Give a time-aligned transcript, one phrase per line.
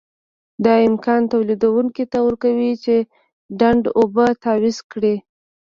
[0.65, 3.07] دا امکان تولیدوونکي ته ورکوي چې د
[3.59, 5.15] ډنډ اوبه تعویض کړي.